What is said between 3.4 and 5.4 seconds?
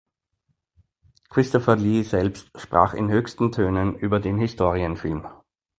Tönen über den Historienfilm.